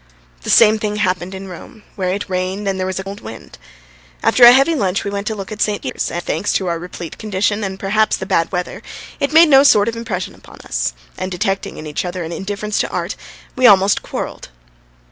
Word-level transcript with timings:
The 0.41 0.49
same 0.49 0.79
thing 0.79 0.95
happened 0.95 1.35
in 1.35 1.47
Rome, 1.47 1.83
where 1.95 2.09
it 2.09 2.27
rained 2.27 2.67
and 2.67 2.79
there 2.79 2.87
was 2.87 2.97
a 2.99 3.03
cold 3.03 3.21
wind. 3.21 3.59
After 4.23 4.43
a 4.43 4.51
heavy 4.51 4.73
lunch 4.73 5.03
we 5.03 5.11
went 5.11 5.27
to 5.27 5.35
look 5.35 5.51
at 5.51 5.61
St. 5.61 5.83
Peter's, 5.83 6.09
and 6.09 6.23
thanks 6.23 6.51
to 6.53 6.65
our 6.65 6.79
replete 6.79 7.19
condition 7.19 7.63
and 7.63 7.79
perhaps 7.79 8.17
the 8.17 8.25
bad 8.25 8.51
weather, 8.51 8.81
it 9.19 9.31
made 9.31 9.49
no 9.49 9.61
sort 9.61 9.87
of 9.87 9.95
impression 9.95 10.33
on 10.43 10.57
us, 10.65 10.93
and 11.19 11.31
detecting 11.31 11.77
in 11.77 11.85
each 11.85 12.03
other 12.03 12.23
an 12.23 12.31
indifference 12.31 12.79
to 12.79 12.89
art, 12.89 13.15
we 13.55 13.67
almost 13.67 14.01
quarrelled. 14.01 14.49